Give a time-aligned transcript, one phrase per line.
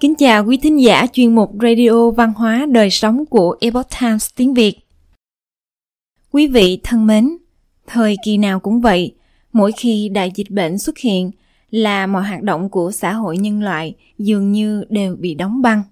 [0.00, 4.28] Kính chào quý thính giả chuyên mục Radio Văn hóa Đời Sống của Epoch Times
[4.36, 4.78] tiếng Việt.
[6.32, 7.36] Quý vị thân mến,
[7.86, 9.14] thời kỳ nào cũng vậy,
[9.52, 11.30] mỗi khi đại dịch bệnh xuất hiện
[11.70, 15.82] là mọi hoạt động của xã hội nhân loại dường như đều bị đóng băng.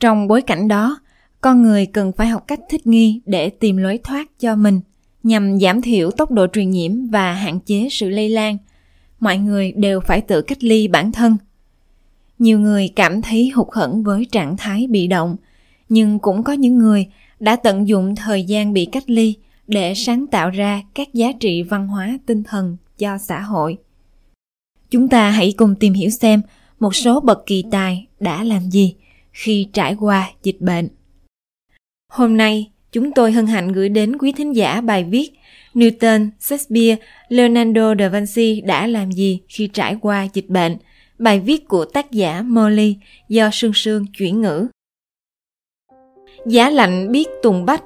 [0.00, 1.00] Trong bối cảnh đó,
[1.40, 4.80] con người cần phải học cách thích nghi để tìm lối thoát cho mình
[5.22, 8.56] nhằm giảm thiểu tốc độ truyền nhiễm và hạn chế sự lây lan.
[9.20, 11.36] Mọi người đều phải tự cách ly bản thân–
[12.38, 15.36] nhiều người cảm thấy hụt hẫng với trạng thái bị động
[15.88, 17.06] nhưng cũng có những người
[17.40, 19.34] đã tận dụng thời gian bị cách ly
[19.66, 23.76] để sáng tạo ra các giá trị văn hóa tinh thần cho xã hội.
[24.90, 26.42] Chúng ta hãy cùng tìm hiểu xem
[26.80, 28.94] một số bậc kỳ tài đã làm gì
[29.32, 30.88] khi trải qua dịch bệnh.
[32.12, 35.32] Hôm nay chúng tôi hân hạnh gửi đến quý thính giả bài viết
[35.74, 36.96] Newton, Shakespeare,
[37.28, 40.76] Leonardo da Vinci đã làm gì khi trải qua dịch bệnh–
[41.18, 42.96] Bài viết của tác giả Molly
[43.28, 44.68] do Sương Sương chuyển ngữ.
[46.46, 47.82] Giá lạnh biết tùng bách,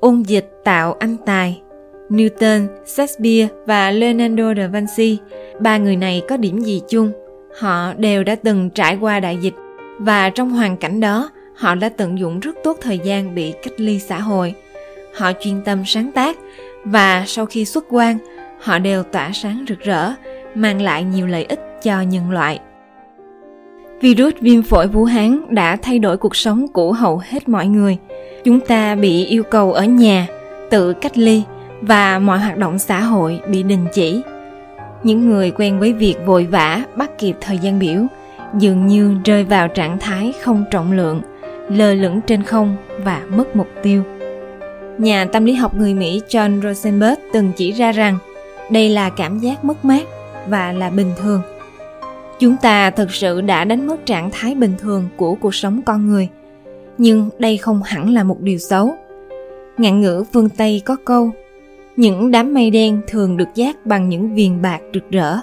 [0.00, 1.60] ôn dịch tạo anh tài.
[2.08, 5.18] Newton, Shakespeare và Leonardo da Vinci,
[5.60, 7.12] ba người này có điểm gì chung?
[7.60, 9.54] Họ đều đã từng trải qua đại dịch
[9.98, 13.74] và trong hoàn cảnh đó, họ đã tận dụng rất tốt thời gian bị cách
[13.80, 14.54] ly xã hội.
[15.14, 16.38] Họ chuyên tâm sáng tác
[16.84, 18.18] và sau khi xuất quan,
[18.60, 20.12] họ đều tỏa sáng rực rỡ,
[20.54, 22.60] mang lại nhiều lợi ích cho nhân loại.
[24.02, 27.96] Virus viêm phổi Vũ Hán đã thay đổi cuộc sống của hầu hết mọi người.
[28.44, 30.26] Chúng ta bị yêu cầu ở nhà,
[30.70, 31.42] tự cách ly
[31.80, 34.22] và mọi hoạt động xã hội bị đình chỉ.
[35.02, 38.06] Những người quen với việc vội vã bắt kịp thời gian biểu
[38.58, 41.20] dường như rơi vào trạng thái không trọng lượng,
[41.68, 44.02] lơ lửng trên không và mất mục tiêu.
[44.98, 48.18] Nhà tâm lý học người Mỹ John Rosenberg từng chỉ ra rằng
[48.70, 50.02] đây là cảm giác mất mát
[50.48, 51.42] và là bình thường
[52.38, 56.08] chúng ta thực sự đã đánh mất trạng thái bình thường của cuộc sống con
[56.08, 56.28] người.
[56.98, 58.94] Nhưng đây không hẳn là một điều xấu.
[59.78, 61.30] Ngạn ngữ phương tây có câu,
[61.96, 65.36] những đám mây đen thường được giác bằng những viền bạc rực rỡ.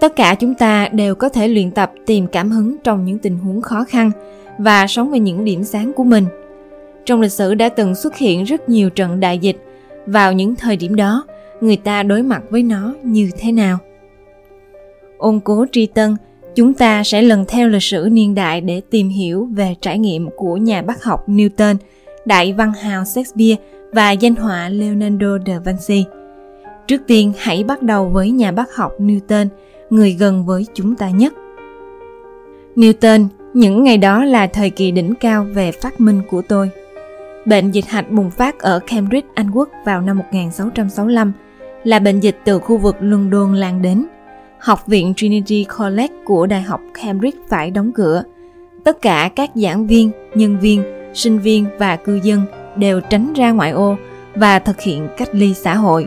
[0.00, 3.38] Tất cả chúng ta đều có thể luyện tập tìm cảm hứng trong những tình
[3.38, 4.10] huống khó khăn
[4.58, 6.24] và sống về những điểm sáng của mình.
[7.04, 9.56] Trong lịch sử đã từng xuất hiện rất nhiều trận đại dịch,
[10.06, 11.24] vào những thời điểm đó,
[11.60, 13.78] người ta đối mặt với nó như thế nào?
[15.18, 16.16] Ôn cố tri tân,
[16.54, 20.28] chúng ta sẽ lần theo lịch sử niên đại để tìm hiểu về trải nghiệm
[20.36, 21.76] của nhà bác học Newton,
[22.24, 23.56] đại văn hào Shakespeare
[23.92, 26.04] và danh họa Leonardo da Vinci.
[26.86, 29.46] Trước tiên hãy bắt đầu với nhà bác học Newton,
[29.90, 31.32] người gần với chúng ta nhất.
[32.76, 36.70] Newton, những ngày đó là thời kỳ đỉnh cao về phát minh của tôi.
[37.46, 41.32] Bệnh dịch hạch bùng phát ở Cambridge, Anh Quốc vào năm 1665,
[41.84, 44.04] là bệnh dịch từ khu vực London lan đến–
[44.58, 48.22] Học viện Trinity College của Đại học Cambridge phải đóng cửa.
[48.84, 50.82] Tất cả các giảng viên, nhân viên,
[51.14, 52.42] sinh viên và cư dân
[52.76, 53.96] đều tránh ra ngoại ô
[54.34, 56.06] và thực hiện cách ly xã hội.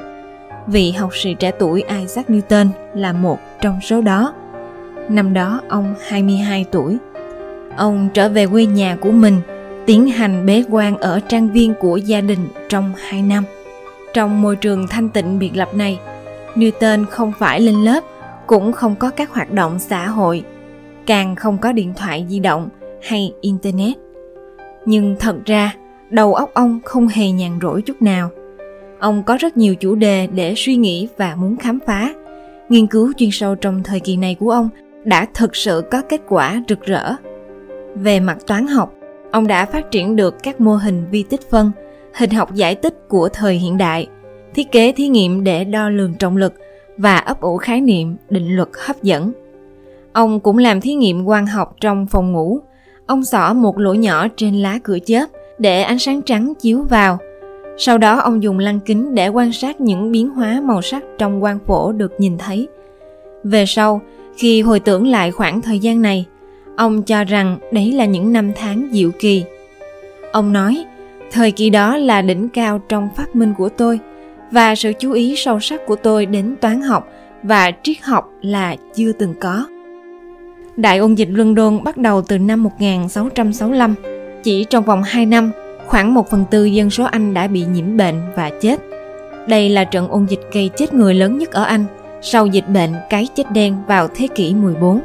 [0.68, 4.34] Vị học sĩ trẻ tuổi Isaac Newton là một trong số đó.
[5.10, 6.98] Năm đó ông 22 tuổi.
[7.78, 9.42] Ông trở về quê nhà của mình,
[9.86, 13.44] tiến hành bế quan ở trang viên của gia đình trong 2 năm.
[14.14, 16.00] Trong môi trường thanh tịnh biệt lập này,
[16.56, 18.04] Newton không phải lên lớp
[18.52, 20.44] cũng không có các hoạt động xã hội,
[21.06, 22.70] càng không có điện thoại di động
[23.02, 23.96] hay internet.
[24.86, 25.76] Nhưng thật ra,
[26.10, 28.30] đầu óc ông không hề nhàn rỗi chút nào.
[29.00, 32.14] Ông có rất nhiều chủ đề để suy nghĩ và muốn khám phá.
[32.70, 34.70] Nghiên cứu chuyên sâu trong thời kỳ này của ông
[35.04, 37.14] đã thực sự có kết quả rực rỡ.
[37.96, 38.94] Về mặt toán học,
[39.32, 41.72] ông đã phát triển được các mô hình vi tích phân,
[42.14, 44.08] hình học giải tích của thời hiện đại,
[44.54, 46.54] thiết kế thí nghiệm để đo lường trọng lực
[46.98, 49.32] và ấp ủ khái niệm định luật hấp dẫn.
[50.14, 52.60] Ông cũng làm thí nghiệm quang học trong phòng ngủ.
[53.06, 55.26] Ông xỏ một lỗ nhỏ trên lá cửa chớp
[55.60, 57.18] để ánh sáng trắng chiếu vào.
[57.78, 61.42] Sau đó ông dùng lăng kính để quan sát những biến hóa màu sắc trong
[61.42, 62.68] quang phổ được nhìn thấy.
[63.44, 64.02] Về sau,
[64.38, 66.26] khi hồi tưởng lại khoảng thời gian này,
[66.76, 69.44] ông cho rằng đấy là những năm tháng diệu kỳ.
[70.32, 70.86] Ông nói,
[71.32, 74.00] thời kỳ đó là đỉnh cao trong phát minh của tôi–
[74.52, 77.08] và sự chú ý sâu sắc của tôi đến toán học
[77.44, 79.66] và triết học là chưa từng có.
[80.76, 83.96] Đại ôn dịch London bắt đầu từ năm 1665.
[84.44, 85.52] Chỉ trong vòng 2 năm,
[85.86, 88.80] khoảng 1 phần tư dân số Anh đã bị nhiễm bệnh và chết.
[89.48, 91.86] Đây là trận ôn dịch gây chết người lớn nhất ở Anh
[92.22, 95.02] sau dịch bệnh cái chết đen vào thế kỷ 14.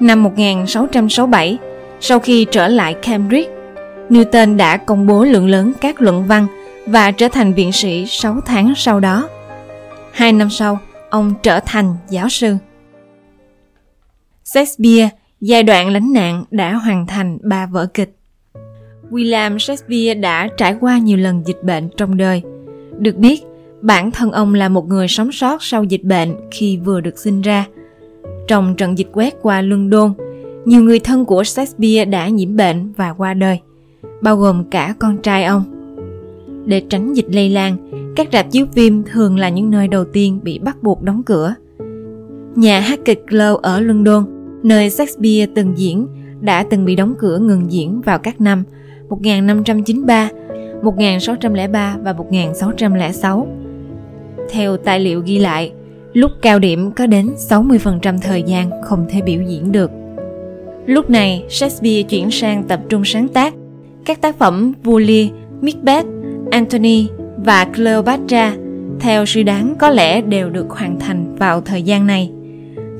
[0.00, 1.58] Năm 1667,
[2.00, 3.50] sau khi trở lại Cambridge,
[4.10, 6.46] Newton đã công bố lượng lớn các luận văn
[6.90, 9.28] và trở thành viện sĩ 6 tháng sau đó.
[10.12, 10.78] Hai năm sau,
[11.10, 12.56] ông trở thành giáo sư.
[14.44, 15.08] Shakespeare,
[15.40, 18.16] giai đoạn lánh nạn đã hoàn thành ba vở kịch.
[19.10, 22.42] William Shakespeare đã trải qua nhiều lần dịch bệnh trong đời.
[22.98, 23.42] Được biết,
[23.80, 27.40] bản thân ông là một người sống sót sau dịch bệnh khi vừa được sinh
[27.40, 27.66] ra.
[28.48, 30.14] Trong trận dịch quét qua London,
[30.64, 33.60] nhiều người thân của Shakespeare đã nhiễm bệnh và qua đời,
[34.22, 35.79] bao gồm cả con trai ông.
[36.64, 37.76] Để tránh dịch lây lan,
[38.16, 41.54] các rạp chiếu phim thường là những nơi đầu tiên bị bắt buộc đóng cửa.
[42.54, 44.24] Nhà hát kịch Glow ở London,
[44.62, 46.06] nơi Shakespeare từng diễn,
[46.40, 48.64] đã từng bị đóng cửa ngừng diễn vào các năm
[49.08, 50.30] 1593,
[50.82, 53.48] 1603 và 1606.
[54.50, 55.72] Theo tài liệu ghi lại,
[56.12, 59.90] lúc cao điểm có đến 60% thời gian không thể biểu diễn được.
[60.86, 63.54] Lúc này, Shakespeare chuyển sang tập trung sáng tác
[64.04, 65.28] các tác phẩm Vua Lear,
[65.60, 66.06] Macbeth,
[66.50, 68.54] Antony và Cleopatra
[69.00, 72.30] theo suy đoán có lẽ đều được hoàn thành vào thời gian này.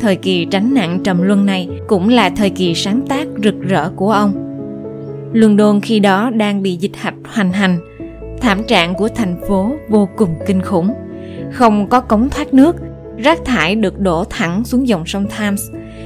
[0.00, 3.90] Thời kỳ tránh nạn trầm luân này cũng là thời kỳ sáng tác rực rỡ
[3.96, 4.32] của ông.
[5.32, 7.78] London khi đó đang bị dịch hạch hoành hành,
[8.40, 10.92] thảm trạng của thành phố vô cùng kinh khủng.
[11.52, 12.76] Không có cống thoát nước,
[13.18, 15.62] rác thải được đổ thẳng xuống dòng sông Thames,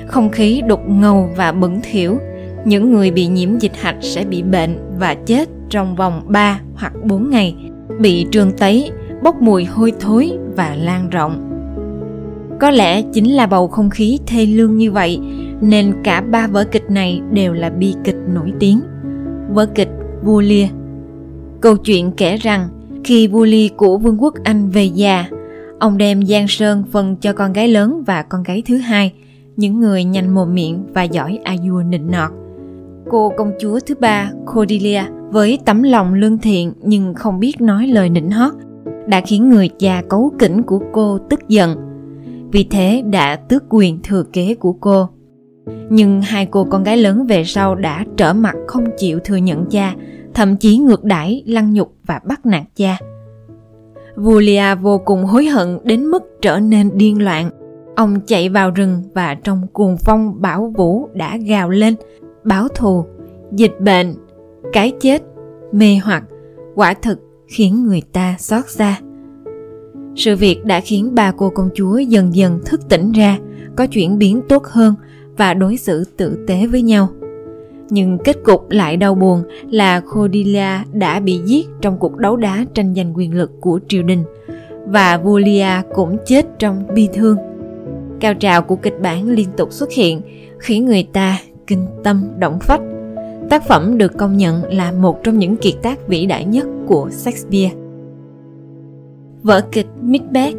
[0.07, 2.19] không khí đục ngầu và bẩn thỉu.
[2.65, 6.93] Những người bị nhiễm dịch hạch sẽ bị bệnh và chết trong vòng 3 hoặc
[7.05, 7.57] 4 ngày,
[8.01, 8.91] bị trương tấy,
[9.23, 11.51] bốc mùi hôi thối và lan rộng.
[12.61, 15.21] Có lẽ chính là bầu không khí thê lương như vậy
[15.61, 18.81] nên cả ba vở kịch này đều là bi kịch nổi tiếng.
[19.51, 19.89] Vở kịch
[20.23, 20.67] Vua Lia
[21.61, 22.69] Câu chuyện kể rằng
[23.05, 25.25] khi vua Lear của vương quốc Anh về già,
[25.79, 29.13] ông đem Giang Sơn phân cho con gái lớn và con gái thứ hai,
[29.57, 32.31] những người nhanh mồm miệng và giỏi a dua nịnh nọt.
[33.11, 35.03] Cô công chúa thứ ba, Cordelia,
[35.35, 38.53] với tấm lòng lương thiện nhưng không biết nói lời nịnh hót,
[39.07, 41.77] đã khiến người cha cấu kỉnh của cô tức giận.
[42.53, 45.09] Vì thế đã tước quyền thừa kế của cô.
[45.91, 49.67] Nhưng hai cô con gái lớn về sau đã trở mặt không chịu thừa nhận
[49.71, 49.95] cha,
[50.35, 52.99] thậm chí ngược đãi, lăng nhục và bắt nạt cha.
[54.17, 57.51] Julia vô cùng hối hận đến mức trở nên điên loạn.
[57.97, 61.95] Ông chạy vào rừng và trong cuồng phong bão vũ đã gào lên,
[62.45, 63.05] báo thù,
[63.53, 64.15] dịch bệnh,
[64.75, 65.23] cái chết,
[65.73, 66.25] mê hoặc,
[66.75, 69.01] quả thực khiến người ta xót xa.
[70.17, 73.39] Sự việc đã khiến ba cô công chúa dần dần thức tỉnh ra,
[73.77, 74.95] có chuyển biến tốt hơn
[75.37, 77.09] và đối xử tử tế với nhau.
[77.91, 82.65] Nhưng kết cục lại đau buồn là Cordelia đã bị giết trong cuộc đấu đá
[82.75, 84.25] tranh giành quyền lực của triều đình
[84.87, 87.37] và Volia cũng chết trong bi thương.
[88.21, 90.21] Cao trào của kịch bản liên tục xuất hiện
[90.59, 92.81] khiến người ta kinh tâm động phách.
[93.51, 97.11] Tác phẩm được công nhận là một trong những kiệt tác vĩ đại nhất của
[97.11, 97.73] Shakespeare.
[99.43, 100.57] Vở kịch Macbeth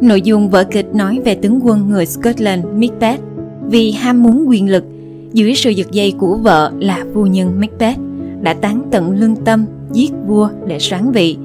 [0.00, 3.20] Nội dung vở kịch nói về tướng quân người Scotland Macbeth
[3.68, 4.84] vì ham muốn quyền lực
[5.32, 7.98] dưới sự giật dây của vợ là phu nhân Macbeth
[8.42, 11.36] đã tán tận lương tâm giết vua để soán vị.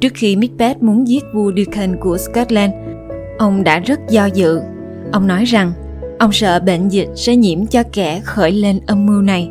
[0.00, 2.72] Trước khi Macbeth muốn giết vua Duncan của Scotland,
[3.38, 4.60] ông đã rất do dự.
[5.12, 5.72] Ông nói rằng
[6.18, 9.50] ông sợ bệnh dịch sẽ nhiễm cho kẻ khởi lên âm mưu này.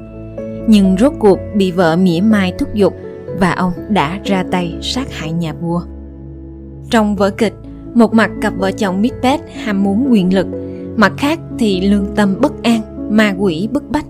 [0.68, 2.94] Nhưng rốt cuộc bị vợ mỉa mai thúc giục
[3.40, 5.82] và ông đã ra tay sát hại nhà vua.
[6.90, 7.54] Trong vở kịch,
[7.94, 10.48] một mặt cặp vợ chồng Macbeth ham muốn quyền lực,
[10.98, 12.82] mặt khác thì lương tâm bất an
[13.18, 14.06] ma quỷ bức bách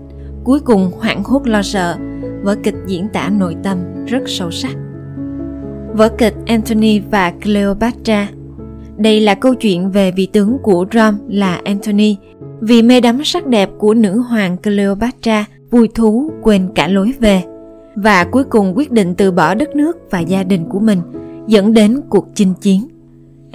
[0.46, 1.96] cuối cùng hoảng hốt lo sợ.
[2.42, 4.76] Vở kịch diễn tả nội tâm rất sâu sắc.
[5.92, 8.28] Vở kịch Anthony và Cleopatra.
[8.96, 12.16] Đây là câu chuyện về vị tướng của Rome là Anthony.
[12.60, 17.42] Vì mê đắm sắc đẹp của nữ hoàng Cleopatra vui thú quên cả lối về
[17.94, 21.00] và cuối cùng quyết định từ bỏ đất nước và gia đình của mình
[21.46, 22.88] dẫn đến cuộc chinh chiến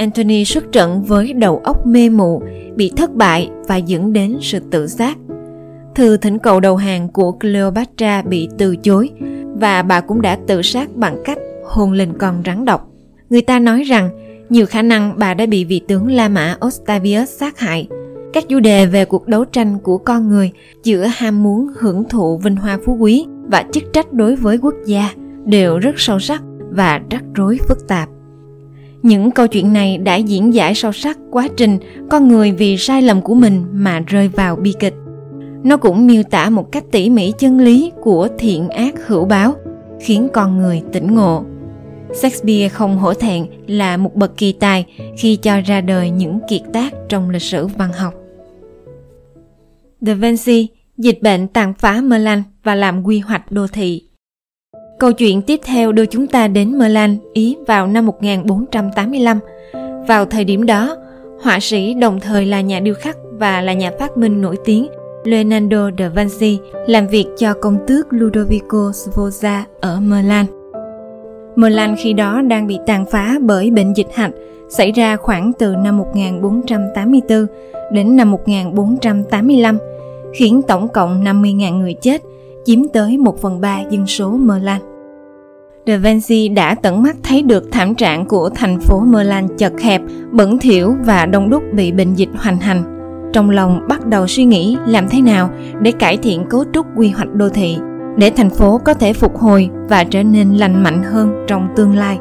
[0.02, 2.42] Anthony xuất trận với đầu óc mê mụ,
[2.76, 5.18] bị thất bại và dẫn đến sự tự sát.
[5.96, 9.10] Thư thỉnh cầu đầu hàng của Cleopatra bị từ chối
[9.56, 12.90] và bà cũng đã tự sát bằng cách hôn lên con rắn độc.
[13.30, 14.10] Người ta nói rằng
[14.50, 17.88] nhiều khả năng bà đã bị vị tướng La Mã Octavius sát hại.
[18.34, 20.52] Các chủ đề về cuộc đấu tranh của con người
[20.84, 24.76] giữa ham muốn, hưởng thụ vinh hoa phú quý và chức trách đối với quốc
[24.86, 25.10] gia
[25.46, 28.10] đều rất sâu sắc và rắc rối phức tạp.
[29.04, 31.78] Những câu chuyện này đã diễn giải sâu sắc quá trình
[32.10, 34.94] con người vì sai lầm của mình mà rơi vào bi kịch.
[35.64, 39.54] Nó cũng miêu tả một cách tỉ mỉ chân lý của thiện ác hữu báo,
[40.00, 41.44] khiến con người tỉnh ngộ.
[42.14, 44.86] Shakespeare không hổ thẹn là một bậc kỳ tài
[45.18, 48.14] khi cho ra đời những kiệt tác trong lịch sử văn học.
[50.02, 50.68] Da Vinci
[50.98, 54.02] dịch bệnh tàn phá Merlan và làm quy hoạch đô thị.
[55.00, 59.40] Câu chuyện tiếp theo đưa chúng ta đến Merlan, Ý vào năm 1485.
[60.08, 60.98] Vào thời điểm đó,
[61.42, 64.88] họa sĩ đồng thời là nhà điêu khắc và là nhà phát minh nổi tiếng
[65.24, 70.61] Leonardo da Vinci làm việc cho công tước Ludovico Sforza ở Milan.
[71.56, 74.32] Milan khi đó đang bị tàn phá bởi bệnh dịch hạch
[74.70, 77.46] xảy ra khoảng từ năm 1484
[77.92, 79.78] đến năm 1485,
[80.34, 82.22] khiến tổng cộng 50.000 người chết,
[82.66, 84.82] chiếm tới 1 phần 3 dân số Milan.
[85.86, 90.02] Da Vinci đã tận mắt thấy được thảm trạng của thành phố Milan chật hẹp,
[90.32, 92.84] bẩn thỉu và đông đúc bị bệnh dịch hoành hành.
[93.34, 95.50] Trong lòng bắt đầu suy nghĩ làm thế nào
[95.82, 97.78] để cải thiện cấu trúc quy hoạch đô thị,
[98.18, 101.96] để thành phố có thể phục hồi và trở nên lành mạnh hơn trong tương
[101.96, 102.20] lai.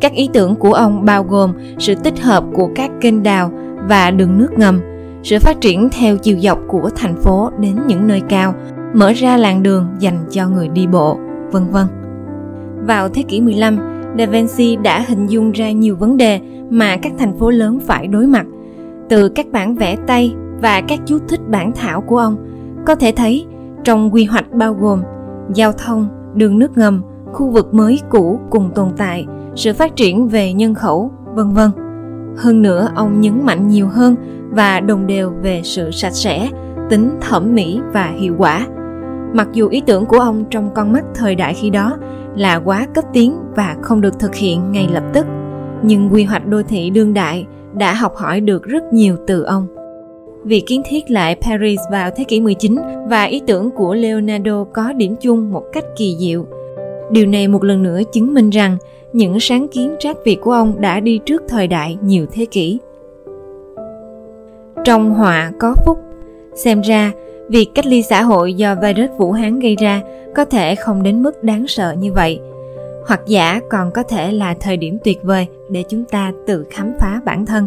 [0.00, 3.50] Các ý tưởng của ông bao gồm sự tích hợp của các kênh đào
[3.88, 4.80] và đường nước ngầm,
[5.22, 8.54] sự phát triển theo chiều dọc của thành phố đến những nơi cao,
[8.94, 11.18] mở ra làn đường dành cho người đi bộ,
[11.52, 11.86] vân vân.
[12.86, 13.78] Vào thế kỷ 15,
[14.18, 16.40] Da Vinci đã hình dung ra nhiều vấn đề
[16.70, 18.46] mà các thành phố lớn phải đối mặt.
[19.08, 22.36] Từ các bản vẽ tay và các chú thích bản thảo của ông,
[22.86, 23.46] có thể thấy
[23.84, 25.02] trong quy hoạch bao gồm
[25.54, 30.28] giao thông, đường nước ngầm, khu vực mới cũ cùng tồn tại, sự phát triển
[30.28, 31.70] về nhân khẩu, vân vân.
[32.36, 34.16] Hơn nữa, ông nhấn mạnh nhiều hơn
[34.50, 36.48] và đồng đều về sự sạch sẽ,
[36.90, 38.66] tính thẩm mỹ và hiệu quả.
[39.32, 41.96] Mặc dù ý tưởng của ông trong con mắt thời đại khi đó
[42.36, 45.26] là quá cấp tiến và không được thực hiện ngay lập tức,
[45.82, 49.66] nhưng quy hoạch đô thị đương đại đã học hỏi được rất nhiều từ ông.
[50.44, 54.92] Việc kiến thiết lại Paris vào thế kỷ 19 và ý tưởng của Leonardo có
[54.92, 56.46] điểm chung một cách kỳ diệu.
[57.10, 58.76] Điều này một lần nữa chứng minh rằng
[59.12, 62.78] những sáng kiến trác việt của ông đã đi trước thời đại nhiều thế kỷ.
[64.84, 65.98] Trong họa có phúc,
[66.54, 67.12] xem ra
[67.48, 70.02] việc cách ly xã hội do virus Vũ Hán gây ra
[70.34, 72.40] có thể không đến mức đáng sợ như vậy.
[73.06, 76.92] Hoặc giả còn có thể là thời điểm tuyệt vời để chúng ta tự khám
[77.00, 77.66] phá bản thân.